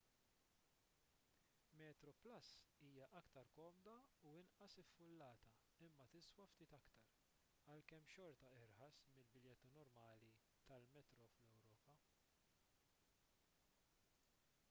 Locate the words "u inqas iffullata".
4.29-5.51